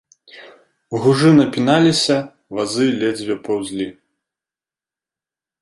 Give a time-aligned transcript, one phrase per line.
[1.03, 2.17] Гужы напіналіся,
[2.61, 3.87] вазы ледзьве паўзлі.